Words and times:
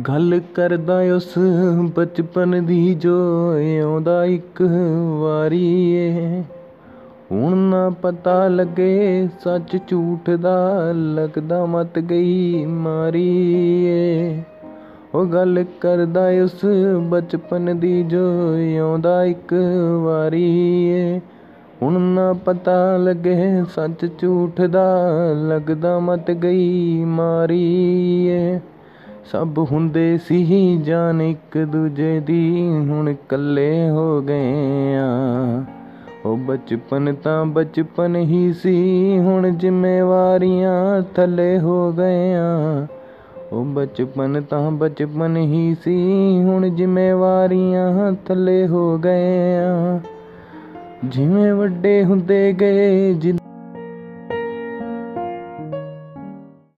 ਗੱਲ 0.00 0.40
ਕਰਦਾ 0.54 1.00
ਉਸ 1.16 1.34
ਬਚਪਨ 1.96 2.66
ਦੀ 2.66 2.94
ਜੋ 2.94 3.14
ਆਉਂਦਾ 3.84 4.24
ਇੱਕ 4.24 4.62
ਵਾਰੀ 5.20 5.90
ਏ। 5.90 6.42
ਹੁਣ 7.32 7.56
ਨਾ 7.56 7.90
ਪਤਾ 7.90 8.48
ਲੱਗੇ, 8.48 9.28
ਸੱਚ 9.44 9.78
ਝੂਠ 9.88 10.30
ਦਾ 10.30 10.92
ਲੱਗਦਾ 10.92 11.66
ਮਤ 11.66 11.98
ਗਈ 11.98 12.66
ਮਾਰੀ 12.66 13.84
ਏ। 13.84 14.42
ਉਹ 15.14 15.26
ਗੱਲ 15.26 15.64
ਕਰਦਾ 15.80 16.28
ਉਸ 16.44 16.64
ਬਚਪਨ 17.08 17.78
ਦੀ 17.78 18.02
ਜੋ 18.02 18.56
ਆਉਂਦਾ 18.80 19.24
ਇੱਕ 19.24 19.54
ਵਾਰੀ 20.02 20.84
ਏ। 20.84 21.20
ਹੁਣ 21.82 22.00
ਨਾ 22.00 22.32
ਪਤਾ 22.32 22.96
ਲੱਗੇ, 22.96 23.64
ਸੱਚ 23.74 24.18
ਝੂਠ 24.18 24.60
ਦਾ 24.60 25.08
ਲੱਗਦਾ 25.48 25.98
ਮਤ 25.98 26.30
ਗਈ 26.30 27.04
ਮਾਰੀ 27.04 28.26
ਏ। 28.26 28.60
ਸਭ 29.24 29.48
ਹੁੰਦੇ 29.58 30.18
ਸੀ 30.18 30.76
ਜਾਨ 30.84 31.22
ਇੱਕ 31.22 31.58
ਦੂਜੇ 31.58 32.20
ਦੀ। 32.20 32.68
ਹੁਣ 32.68 33.08
ਇਕੱਲੇ 33.08 33.90
ਹੋ 33.90 34.22
ਗਏ 34.22 34.94
ਆ। 34.94 35.64
ਉਹ 36.24 36.36
ਬਚਪਨ 36.36 37.14
ਤਾਂ 37.14 37.44
ਬਚਪਨ 37.44 38.16
ਹੀ 38.16 38.52
ਸੀ। 38.52 39.18
ਹੁਣ 39.18 39.50
ਜ਼ਿੰਮੇਵਾਰੀਆਂ 39.50 41.02
ਥੱਲੇ 41.02 41.58
ਹੋ 41.58 41.92
ਗਏ 41.92 42.34
ਆ। 42.34 42.86
ਉਹ 43.52 43.64
ਬਚਪਨ 43.64 44.42
ਤਾਂ 44.50 44.70
ਬਚਪਨ 44.70 45.36
ਹੀ 45.36 45.76
ਸੀ। 45.84 46.02
ਹੁਣ 46.42 46.68
ਜ਼ਿੰਮੇਵਾਰੀਆਂ 46.68 48.12
ਥੱਲੇ 48.26 48.66
ਹੋ 48.66 48.98
ਗਏ 48.98 49.56
ਆ। 49.56 50.00
ਜਿਵੇਂ 51.04 51.54
ਵੱਡੇ 51.54 52.04
ਹੁੰਦੇ 52.04 52.52
ਗਏ 52.52 53.14